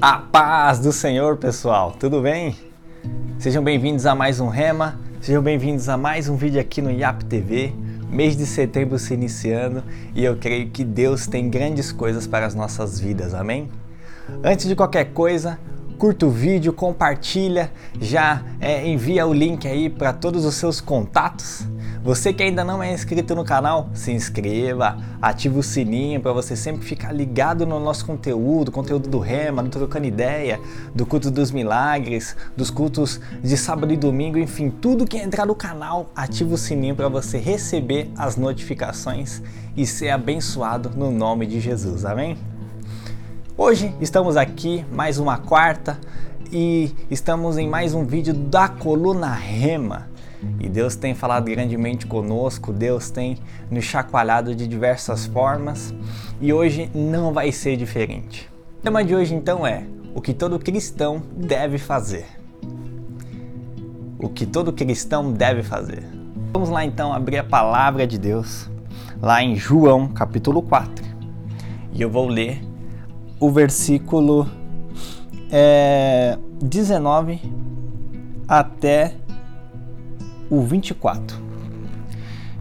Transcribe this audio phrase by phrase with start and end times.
[0.00, 2.56] A paz do Senhor, pessoal, tudo bem?
[3.36, 7.24] Sejam bem-vindos a mais um Rema, sejam bem-vindos a mais um vídeo aqui no IAP
[7.24, 7.72] TV.
[8.08, 9.82] Mês de setembro se iniciando
[10.14, 13.68] e eu creio que Deus tem grandes coisas para as nossas vidas, amém?
[14.44, 15.58] Antes de qualquer coisa,
[15.98, 21.66] curta o vídeo, compartilha, já é, envia o link aí para todos os seus contatos.
[22.08, 26.56] Você que ainda não é inscrito no canal, se inscreva, ative o sininho para você
[26.56, 30.58] sempre ficar ligado no nosso conteúdo, conteúdo do Rema, do Trocando Ideia,
[30.94, 35.54] do Culto dos Milagres, dos cultos de sábado e domingo, enfim, tudo que entrar no
[35.54, 39.42] canal, ative o sininho para você receber as notificações
[39.76, 42.06] e ser abençoado no nome de Jesus.
[42.06, 42.38] Amém?
[43.54, 46.00] Hoje estamos aqui mais uma quarta
[46.50, 50.08] e estamos em mais um vídeo da coluna Rema.
[50.60, 53.38] E Deus tem falado grandemente conosco, Deus tem
[53.70, 55.94] nos chacoalhado de diversas formas
[56.40, 58.48] e hoje não vai ser diferente.
[58.78, 62.26] O tema de hoje então é o que todo cristão deve fazer.
[64.18, 66.02] O que todo cristão deve fazer.
[66.52, 68.68] Vamos lá então abrir a palavra de Deus
[69.20, 71.04] lá em João capítulo 4
[71.92, 72.60] e eu vou ler
[73.40, 74.48] o versículo
[75.50, 77.40] é, 19
[78.46, 79.14] até
[80.50, 81.36] o 24.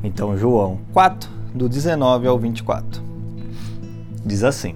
[0.03, 3.02] Então, João 4, do 19 ao 24.
[4.25, 4.75] Diz assim: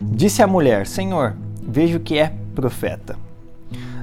[0.00, 3.16] Disse a mulher: Senhor, vejo que é profeta.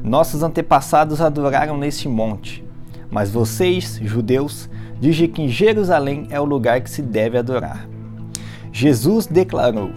[0.04, 2.66] Nossos antepassados adoraram neste monte,
[3.10, 7.88] mas vocês, judeus, dizem que Jerusalém é o lugar que se deve adorar.
[8.72, 9.92] Jesus declarou: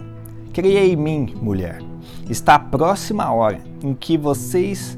[0.53, 1.81] Creia em mim, mulher.
[2.29, 4.97] Está próxima a hora em que vocês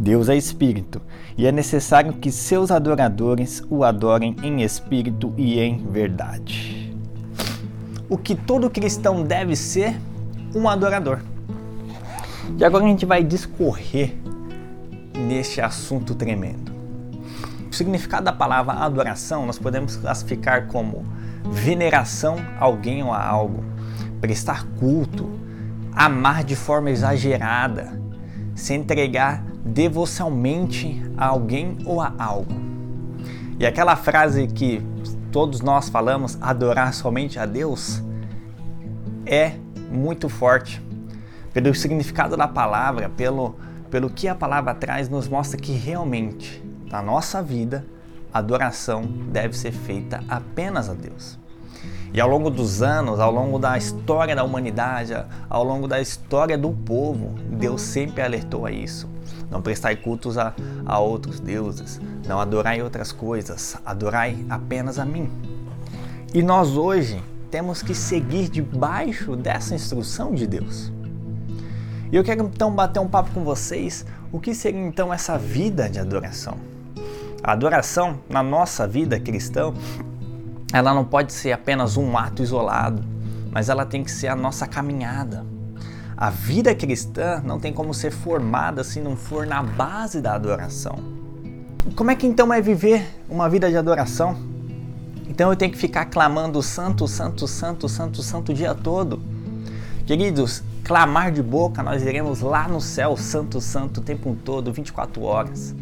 [0.00, 0.98] Deus é espírito,
[1.36, 6.90] e é necessário que seus adoradores o adorem em espírito e em verdade.
[8.08, 9.94] O que todo cristão deve ser?
[10.54, 11.18] Um adorador.
[12.58, 14.16] E agora a gente vai discorrer
[15.14, 16.72] neste assunto tremendo.
[17.70, 21.04] O significado da palavra adoração nós podemos classificar como
[21.44, 23.62] veneração a alguém ou a algo,
[24.18, 25.28] prestar culto,
[25.92, 28.00] amar de forma exagerada,
[28.54, 32.52] se entregar devocionalmente a alguém ou a algo.
[33.58, 34.82] E aquela frase que
[35.30, 38.02] todos nós falamos, adorar somente a Deus,
[39.26, 39.54] é
[39.90, 40.82] muito forte.
[41.52, 43.56] Pelo significado da palavra, pelo,
[43.90, 47.84] pelo que a palavra traz, nos mostra que realmente, na nossa vida,
[48.32, 51.39] a adoração deve ser feita apenas a Deus.
[52.12, 55.14] E ao longo dos anos, ao longo da história da humanidade,
[55.48, 59.08] ao longo da história do povo, Deus sempre alertou a isso.
[59.48, 60.52] Não prestai cultos a,
[60.84, 65.30] a outros deuses, não adorai outras coisas, adorai apenas a mim.
[66.34, 70.92] E nós hoje temos que seguir debaixo dessa instrução de Deus.
[72.10, 75.88] E eu quero então bater um papo com vocês, o que seria então essa vida
[75.88, 76.56] de adoração?
[77.42, 79.72] A adoração na nossa vida cristã
[80.72, 83.02] ela não pode ser apenas um ato isolado,
[83.50, 85.44] mas ela tem que ser a nossa caminhada.
[86.16, 90.98] A vida cristã não tem como ser formada se não for na base da adoração.
[91.96, 94.36] Como é que então é viver uma vida de adoração?
[95.26, 99.22] Então eu tenho que ficar clamando santo, santo, santo, santo, santo o dia todo.
[100.06, 105.22] Queridos, clamar de boca, nós iremos lá no céu, santo, santo, o tempo todo, 24
[105.22, 105.74] horas.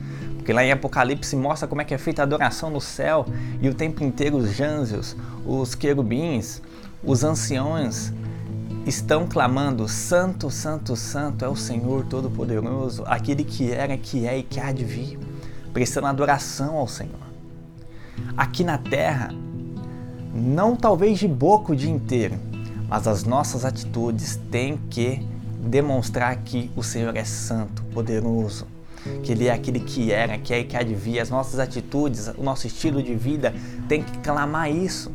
[0.48, 3.26] Porque lá em Apocalipse mostra como é que é feita a adoração no céu
[3.60, 5.14] e o tempo inteiro os anjos,
[5.44, 6.62] os querubins,
[7.04, 8.14] os anciões
[8.86, 14.42] estão clamando: Santo, Santo, Santo é o Senhor Todo-Poderoso, aquele que era, que é e
[14.42, 15.18] que há de vir,
[15.74, 17.28] prestando adoração ao Senhor.
[18.34, 19.34] Aqui na terra,
[20.34, 22.38] não talvez de boca o dia inteiro,
[22.88, 25.22] mas as nossas atitudes têm que
[25.60, 28.66] demonstrar que o Senhor é santo, poderoso,
[29.22, 31.20] que Ele é aquele que era, que é e que vir.
[31.20, 33.54] As nossas atitudes, o nosso estilo de vida
[33.88, 35.10] tem que clamar isso.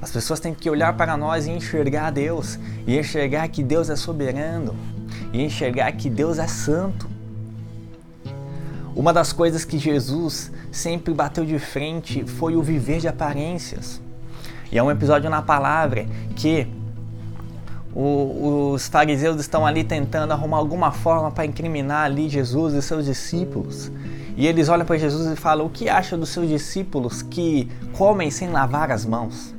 [0.00, 3.96] As pessoas têm que olhar para nós e enxergar Deus, e enxergar que Deus é
[3.96, 4.76] soberano,
[5.32, 7.08] e enxergar que Deus é santo.
[8.94, 14.00] Uma das coisas que Jesus sempre bateu de frente foi o viver de aparências.
[14.70, 16.06] E é um episódio na palavra
[16.36, 16.66] que
[17.94, 23.04] o, os fariseus estão ali tentando arrumar alguma forma para incriminar ali Jesus e seus
[23.04, 23.90] discípulos.
[24.36, 28.30] E eles olham para Jesus e falam: O que acha dos seus discípulos que comem
[28.30, 29.54] sem lavar as mãos?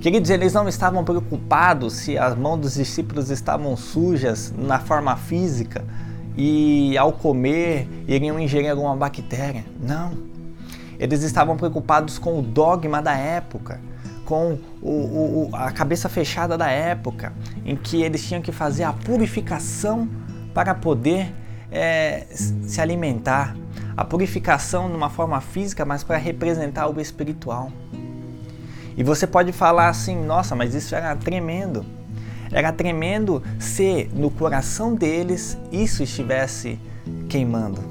[0.00, 5.84] Queridos, eles não estavam preocupados se as mãos dos discípulos estavam sujas na forma física
[6.36, 9.64] e ao comer iriam ingerir alguma bactéria.
[9.78, 10.12] Não.
[10.98, 13.80] Eles estavam preocupados com o dogma da época,
[14.30, 17.32] com o, o, a cabeça fechada da época,
[17.66, 20.08] em que eles tinham que fazer a purificação
[20.54, 21.34] para poder
[21.68, 23.56] é, se alimentar.
[23.96, 27.72] A purificação numa forma física, mas para representar o espiritual.
[28.96, 31.84] E você pode falar assim: nossa, mas isso era tremendo.
[32.52, 36.78] Era tremendo se no coração deles isso estivesse
[37.28, 37.82] queimando.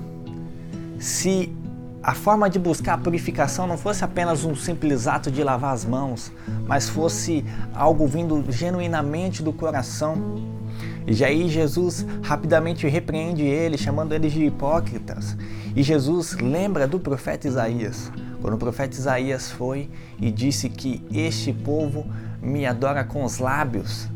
[1.00, 1.54] Se
[2.02, 5.84] a forma de buscar a purificação não fosse apenas um simples ato de lavar as
[5.84, 6.32] mãos,
[6.66, 7.44] mas fosse
[7.74, 10.58] algo vindo genuinamente do coração.
[11.06, 15.36] E aí Jesus rapidamente repreende eles, chamando eles de hipócritas.
[15.76, 18.10] E Jesus lembra do profeta Isaías.
[18.42, 22.06] Quando o profeta Isaías foi e disse que este povo
[22.42, 24.08] me adora com os lábios,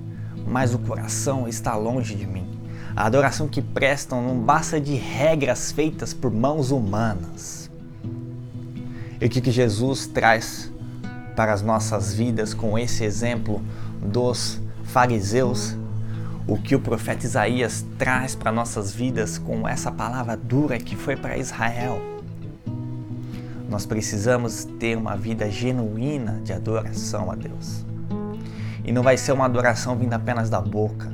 [0.47, 2.47] mas o coração está longe de mim.
[2.95, 7.62] A adoração que prestam não basta de regras feitas por mãos humanas.
[9.23, 10.69] E o que Jesus traz
[11.33, 13.63] para as nossas vidas com esse exemplo
[14.01, 15.77] dos fariseus?
[16.45, 21.15] O que o profeta Isaías traz para nossas vidas com essa palavra dura que foi
[21.15, 22.01] para Israel?
[23.69, 27.85] Nós precisamos ter uma vida genuína de adoração a Deus.
[28.83, 31.09] E não vai ser uma adoração vinda apenas da boca,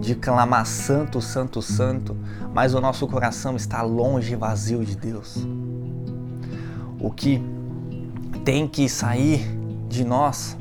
[0.00, 2.16] de clamar santo, santo, santo,
[2.52, 5.46] mas o nosso coração está longe e vazio de Deus.
[7.00, 7.42] O que
[8.44, 9.40] tem que sair
[9.88, 10.56] de nós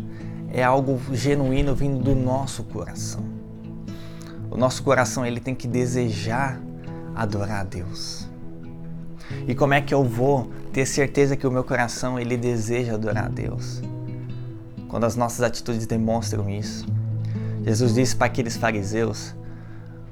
[0.51, 3.23] é algo genuíno vindo do nosso coração.
[4.49, 6.59] O nosso coração ele tem que desejar
[7.13, 8.27] adorar a Deus.
[9.47, 13.25] E como é que eu vou ter certeza que o meu coração ele deseja adorar
[13.25, 13.81] a Deus?
[14.87, 16.87] Quando as nossas atitudes demonstram isso.
[17.63, 19.35] Jesus disse para aqueles fariseus: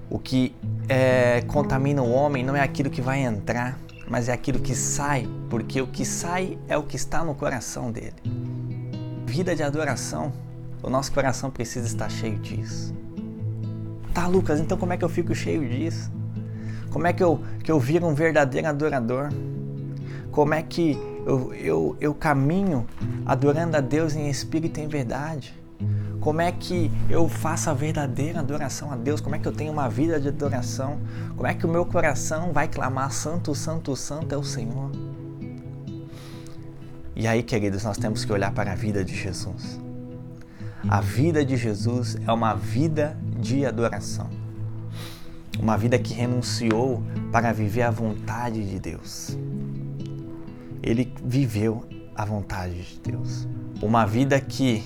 [0.09, 0.56] o que
[0.88, 3.79] é, contamina o homem não é aquilo que vai entrar,
[4.09, 7.92] mas é aquilo que sai, porque o que sai é o que está no coração
[7.92, 8.15] dele.
[9.25, 10.31] Vida de adoração,
[10.81, 12.95] o nosso coração precisa estar cheio disso.
[14.13, 16.12] Tá, Lucas, então como é que eu fico cheio disso?
[16.89, 19.30] Como é que eu, que eu viro um verdadeiro adorador?
[20.31, 22.88] Como é que eu, eu, eu caminho
[23.25, 25.56] adorando a Deus em espírito e em verdade?
[26.27, 29.21] Como é que eu faço a verdadeira adoração a Deus?
[29.21, 31.00] Como é que eu tenho uma vida de adoração?
[31.38, 34.91] Como é que o meu coração vai clamar: Santo, Santo, Santo é o Senhor?
[37.15, 39.79] E aí, queridos, nós temos que olhar para a vida de Jesus.
[40.89, 44.29] A vida de Jesus é uma vida de adoração
[45.57, 47.01] uma vida que renunciou
[47.31, 49.38] para viver a vontade de Deus.
[50.83, 53.47] Ele viveu a vontade de Deus.
[53.81, 54.83] Uma vida que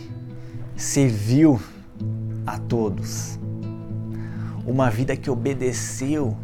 [0.82, 1.62] serviu
[2.46, 3.40] a todos.
[4.66, 6.36] Uma vida que obedeceu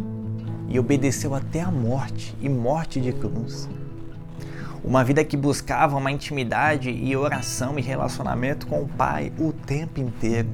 [0.69, 3.67] e obedeceu até a morte e morte de cruz.
[4.83, 9.99] Uma vida que buscava uma intimidade e oração e relacionamento com o Pai o tempo
[9.99, 10.47] inteiro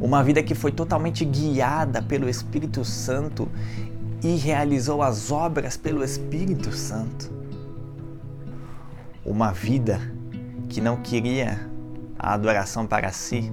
[0.00, 3.48] uma vida que foi totalmente guiada pelo Espírito Santo
[4.22, 7.32] e realizou as obras pelo Espírito Santo.
[9.24, 10.00] Uma vida
[10.68, 11.68] que não queria
[12.18, 13.52] a adoração para si,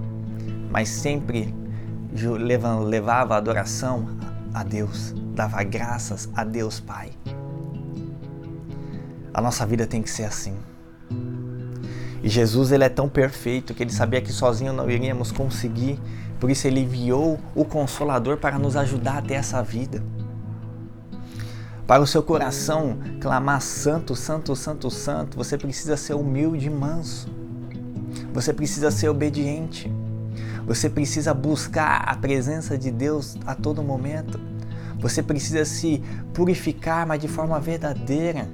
[0.72, 1.53] mas sempre
[2.88, 4.07] levava a adoração
[4.53, 7.12] a Deus, dava graças a Deus Pai.
[9.34, 10.55] A nossa vida tem que ser assim.
[12.24, 16.00] E Jesus ele é tão perfeito que ele sabia que sozinho não iríamos conseguir
[16.39, 20.03] por isso ele enviou o Consolador para nos ajudar a ter essa vida.
[21.88, 27.27] Para o seu coração clamar santo, santo, santo, santo, você precisa ser humilde e manso.
[28.36, 29.89] Você precisa ser obediente.
[30.68, 34.38] Você precisa buscar a presença de Deus a todo momento.
[35.00, 38.46] Você precisa se purificar, mas de forma verdadeira.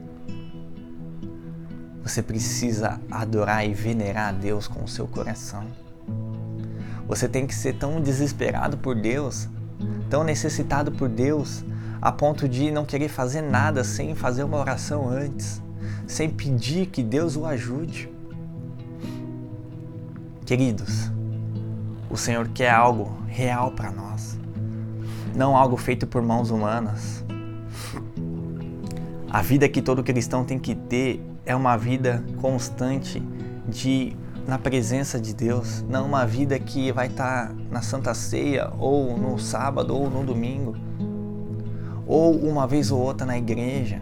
[2.04, 5.66] Você precisa adorar e venerar a Deus com o seu coração.
[7.08, 9.50] Você tem que ser tão desesperado por Deus,
[10.12, 11.66] tão necessitado por Deus,
[12.00, 15.60] a ponto de não querer fazer nada sem fazer uma oração antes,
[16.06, 18.11] sem pedir que Deus o ajude.
[20.46, 21.12] Queridos,
[22.10, 24.38] o Senhor quer algo real para nós,
[25.36, 27.24] não algo feito por mãos humanas.
[29.30, 33.22] A vida que todo cristão tem que ter é uma vida constante
[33.68, 34.16] de
[34.48, 39.18] na presença de Deus, não uma vida que vai estar tá na Santa Ceia ou
[39.18, 40.76] no sábado ou no domingo,
[42.06, 44.02] ou uma vez ou outra na igreja.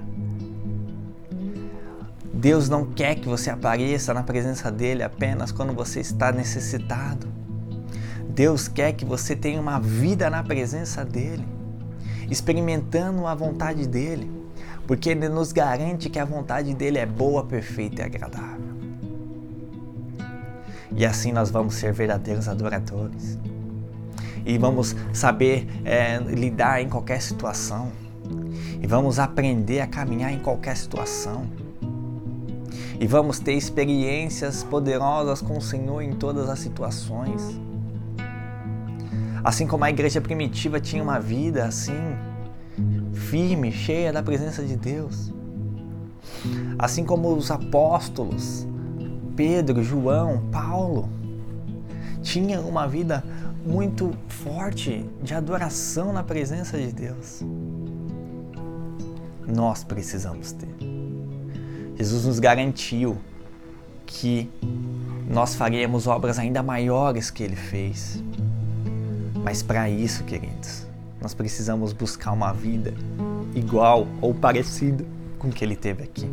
[2.39, 7.27] Deus não quer que você apareça na presença dele apenas quando você está necessitado.
[8.29, 11.45] Deus quer que você tenha uma vida na presença dele,
[12.31, 14.31] experimentando a vontade dele,
[14.87, 18.69] porque ele nos garante que a vontade dele é boa, perfeita e agradável.
[20.95, 23.37] E assim nós vamos ser verdadeiros adoradores.
[24.45, 27.91] E vamos saber é, lidar em qualquer situação.
[28.81, 31.45] E vamos aprender a caminhar em qualquer situação.
[32.99, 37.59] E vamos ter experiências poderosas com o Senhor em todas as situações.
[39.43, 42.17] Assim como a igreja primitiva tinha uma vida assim,
[43.13, 45.33] firme, cheia da presença de Deus.
[46.77, 48.67] Assim como os apóstolos
[49.39, 51.07] Pedro, João, Paulo
[52.21, 53.23] tinham uma vida
[53.65, 57.41] muito forte de adoração na presença de Deus.
[59.47, 60.88] Nós precisamos ter.
[61.99, 63.17] Jesus nos garantiu
[64.05, 64.49] que
[65.29, 68.23] nós faríamos obras ainda maiores que ele fez.
[69.43, 70.87] Mas para isso, queridos,
[71.21, 72.93] nós precisamos buscar uma vida
[73.53, 75.05] igual ou parecida
[75.37, 76.25] com o que ele teve aqui.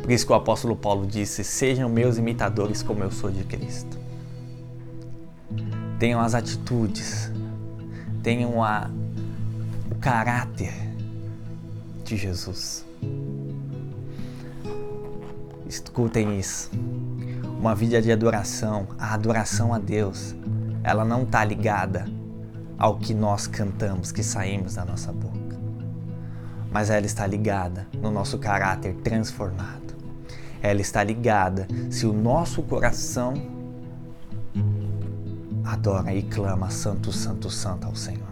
[0.00, 3.98] Por isso que o apóstolo Paulo disse: Sejam meus imitadores como eu sou de Cristo.
[5.98, 7.30] Tenham as atitudes,
[8.22, 8.90] tenham a,
[9.90, 10.72] o caráter
[12.04, 12.87] de Jesus.
[15.68, 16.70] Escutem isso.
[17.58, 20.34] Uma vida de adoração, a adoração a Deus,
[20.82, 22.06] ela não está ligada
[22.78, 25.58] ao que nós cantamos, que saímos da nossa boca,
[26.70, 29.88] mas ela está ligada no nosso caráter transformado
[30.62, 33.34] ela está ligada se o nosso coração
[35.64, 38.28] adora e clama Santo, Santo, Santo ao Senhor.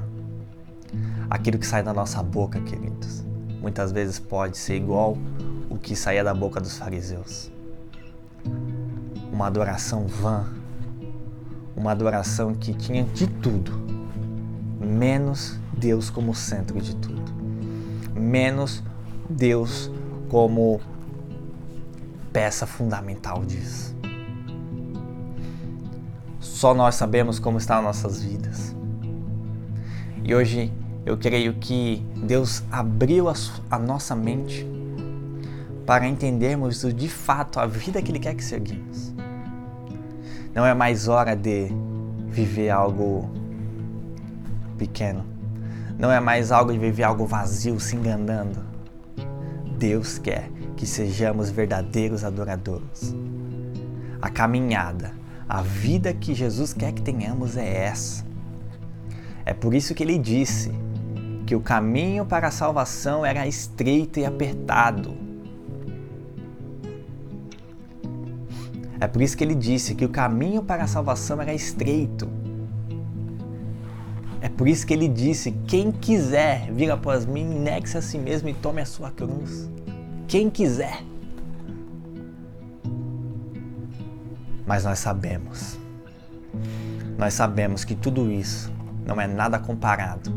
[1.28, 3.24] Aquilo que sai da nossa boca, queridos,
[3.60, 5.16] muitas vezes pode ser igual
[5.76, 7.52] o que saía da boca dos fariseus.
[9.30, 10.47] Uma adoração vã,
[11.76, 13.73] uma adoração que tinha de tudo,
[14.80, 17.30] menos Deus como centro de tudo,
[18.14, 18.83] menos
[19.28, 19.90] Deus
[20.30, 20.80] como
[22.33, 23.95] peça fundamental disso.
[26.40, 28.75] Só nós sabemos como estão nossas vidas.
[30.25, 30.73] E hoje
[31.04, 33.35] eu creio que Deus abriu a,
[33.71, 34.66] a nossa mente
[35.86, 39.14] para entendermos de fato a vida que Ele quer que seguimos.
[40.52, 41.68] Não é mais hora de
[42.26, 43.30] viver algo
[44.76, 45.24] pequeno.
[45.98, 48.64] Não é mais algo de viver algo vazio, se enganando.
[49.78, 53.14] Deus quer que sejamos verdadeiros adoradores.
[54.20, 55.12] A caminhada,
[55.48, 58.24] a vida que Jesus quer que tenhamos é essa.
[59.44, 60.72] É por isso que ele disse
[61.46, 65.25] que o caminho para a salvação era estreito e apertado.
[69.00, 72.28] É por isso que ele disse que o caminho para a salvação era estreito.
[74.40, 78.48] É por isso que ele disse: quem quiser vir após mim, negue-se a si mesmo
[78.48, 79.68] e tome a sua cruz
[80.26, 81.02] quem quiser.
[84.66, 85.78] Mas nós sabemos,
[87.16, 88.72] nós sabemos que tudo isso
[89.06, 90.32] não é nada comparado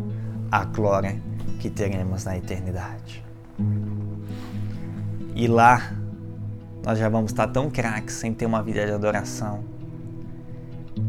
[0.51, 1.19] à glória
[1.59, 3.25] que teremos na eternidade.
[5.35, 5.91] E lá
[6.83, 9.63] nós já vamos estar tão craques sem ter uma vida de adoração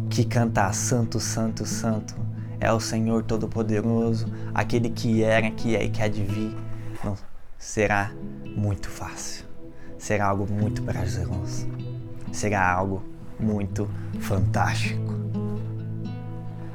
[0.09, 2.15] que cantar Santo, Santo, Santo
[2.59, 6.55] é o Senhor Todo-Poderoso, aquele que era, que é e que há de vir.
[7.03, 7.17] Não,
[7.57, 8.13] será
[8.45, 9.47] muito fácil.
[9.99, 11.67] Será algo muito prazeroso.
[12.33, 13.03] Será algo
[13.39, 13.89] muito
[14.21, 15.15] fantástico.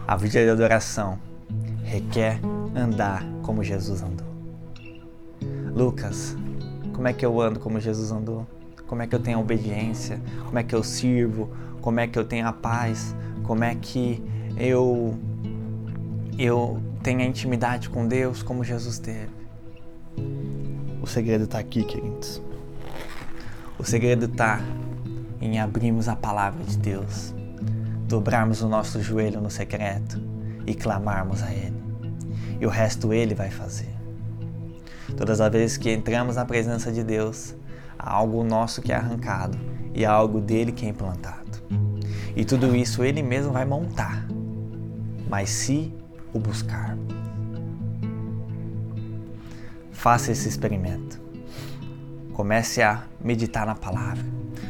[0.07, 1.19] A vida de adoração
[1.83, 2.39] requer
[2.75, 4.27] andar como Jesus andou.
[5.75, 6.35] Lucas,
[6.93, 8.47] como é que eu ando como Jesus andou?
[8.87, 10.21] Como é que eu tenho a obediência?
[10.45, 11.49] Como é que eu sirvo?
[11.81, 13.15] Como é que eu tenho a paz?
[13.43, 14.23] Como é que
[14.57, 15.17] eu
[16.37, 19.29] eu tenho a intimidade com Deus como Jesus teve?
[21.01, 22.41] O segredo está aqui, queridos.
[23.77, 24.59] O segredo está
[25.39, 27.33] em abrirmos a palavra de Deus,
[28.07, 30.19] dobrarmos o nosso joelho no secreto
[30.65, 31.75] e clamarmos a Ele.
[32.59, 33.93] E o resto Ele vai fazer.
[35.15, 37.55] Todas as vezes que entramos na presença de Deus,
[37.97, 39.57] há algo nosso que é arrancado
[39.93, 41.45] e há algo dele que é implantado.
[42.35, 44.27] E tudo isso Ele mesmo vai montar,
[45.29, 45.93] mas se
[46.33, 47.15] o buscarmos.
[49.91, 51.19] Faça esse experimento.
[52.33, 54.23] Comece a meditar na palavra.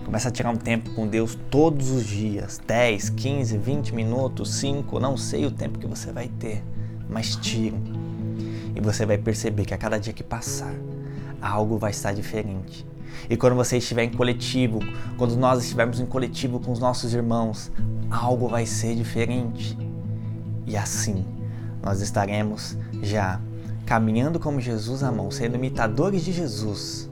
[0.06, 5.00] Começa a tirar um tempo com Deus todos os dias, 10, 15, 20 minutos, 5,
[5.00, 6.64] não sei o tempo que você vai ter,
[7.10, 7.76] mas tira.
[8.76, 10.76] E você vai perceber que a cada dia que passar,
[11.42, 12.86] algo vai estar diferente.
[13.30, 14.80] E quando você estiver em coletivo,
[15.18, 17.72] quando nós estivermos em coletivo com os nossos irmãos,
[18.10, 19.78] algo vai ser diferente.
[20.66, 21.26] E assim,
[21.82, 23.40] nós estaremos já
[23.86, 27.10] caminhando como Jesus mão, sendo imitadores de Jesus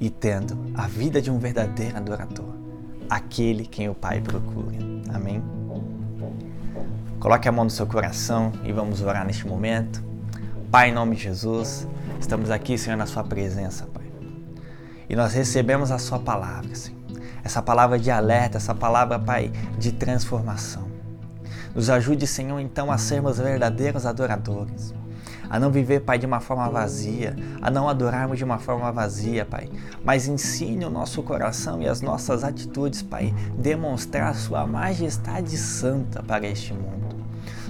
[0.00, 2.54] e tendo a vida de um verdadeiro adorador,
[3.08, 4.76] aquele quem o Pai procura.
[5.12, 5.42] Amém?
[7.18, 10.04] Coloque a mão no seu coração e vamos orar neste momento.
[10.70, 11.88] Pai, em nome de Jesus,
[12.20, 13.97] estamos aqui, Senhor, na Sua presença, Pai.
[15.08, 16.98] E nós recebemos a Sua palavra, Senhor.
[17.42, 20.88] Essa palavra de alerta, essa palavra, Pai, de transformação.
[21.74, 24.92] Nos ajude, Senhor, então a sermos verdadeiros adoradores
[25.50, 29.44] a não viver, Pai, de uma forma vazia, a não adorarmos de uma forma vazia,
[29.44, 29.68] Pai.
[30.04, 36.22] Mas ensine o nosso coração e as nossas atitudes, Pai, demonstrar a Sua majestade santa
[36.22, 37.16] para este mundo.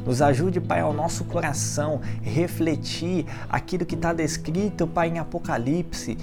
[0.05, 6.17] Nos ajude, Pai, ao nosso coração refletir aquilo que está descrito, Pai, em Apocalipse,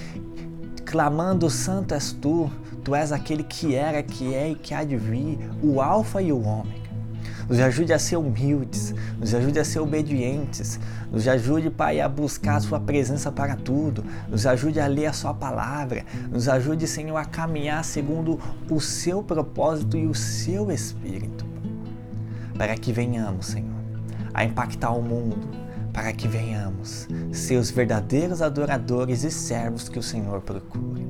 [0.85, 2.49] clamando: Santo és tu,
[2.83, 6.31] tu és aquele que era, que é e que há de vir, o Alfa e
[6.31, 6.85] o Ômega.
[7.49, 10.79] Nos ajude a ser humildes, nos ajude a ser obedientes,
[11.11, 15.13] nos ajude, Pai, a buscar a Sua presença para tudo, nos ajude a ler a
[15.13, 18.39] Sua palavra, nos ajude, Senhor, a caminhar segundo
[18.69, 21.45] o Seu propósito e o Seu Espírito,
[22.57, 23.75] para que venhamos, Senhor,
[24.33, 25.64] a impactar o mundo,
[25.95, 31.01] para que venhamos ser os verdadeiros adoradores e servos que o Senhor procura.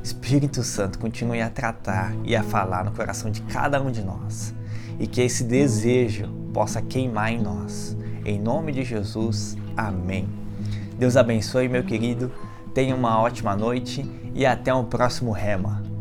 [0.00, 4.54] Espírito Santo continue a tratar e a falar no coração de cada um de nós
[4.96, 7.96] e que esse desejo possa queimar em nós.
[8.24, 10.28] Em nome de Jesus, amém.
[10.96, 12.30] Deus abençoe, meu querido.
[12.72, 15.91] Tenha uma ótima noite e até o próximo Rema.